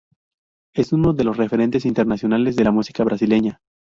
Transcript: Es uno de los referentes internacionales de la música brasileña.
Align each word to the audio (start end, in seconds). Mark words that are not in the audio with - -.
Es 0.73 0.93
uno 0.93 1.13
de 1.13 1.23
los 1.23 1.37
referentes 1.37 1.85
internacionales 1.85 2.55
de 2.55 2.63
la 2.63 2.71
música 2.71 3.03
brasileña. 3.03 3.59